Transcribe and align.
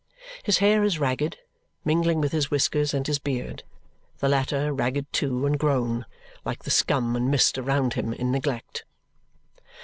His 0.41 0.57
hair 0.57 0.83
is 0.83 0.97
ragged, 0.97 1.37
mingling 1.85 2.21
with 2.21 2.31
his 2.31 2.49
whiskers 2.49 2.91
and 2.91 3.05
his 3.05 3.19
beard 3.19 3.61
the 4.17 4.27
latter, 4.27 4.73
ragged 4.73 5.05
too, 5.13 5.45
and 5.45 5.59
grown, 5.59 6.07
like 6.43 6.63
the 6.63 6.71
scum 6.71 7.15
and 7.15 7.29
mist 7.29 7.59
around 7.59 7.93
him, 7.93 8.11
in 8.11 8.31
neglect. 8.31 8.83